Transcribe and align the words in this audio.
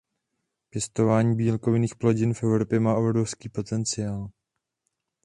Pěstování 0.69 1.35
bílkovinných 1.35 1.95
plodin 1.95 2.33
v 2.33 2.43
Evropě 2.43 2.79
má 2.79 2.95
obrovský 2.95 3.49
potenciál. 3.49 4.29